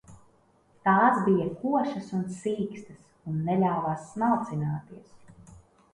[0.87, 5.57] Tās bija košas un sīkstas un neļāvās smalcināties.